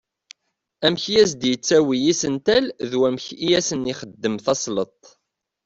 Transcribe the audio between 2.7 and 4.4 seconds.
d wamek i asen-ixeddem